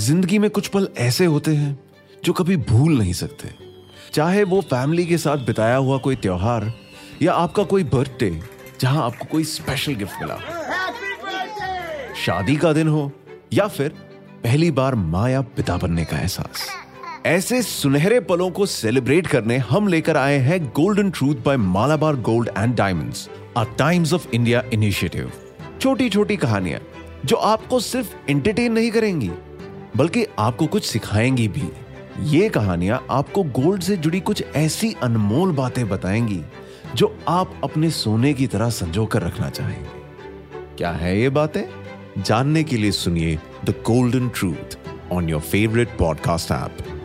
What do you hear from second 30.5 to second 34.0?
कुछ सिखाएँगी भी। ये कहानियाँ आपको गोल्ड से